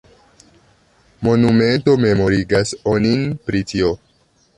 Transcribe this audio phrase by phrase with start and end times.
[1.27, 3.93] Monumento memorigas onin pri tio.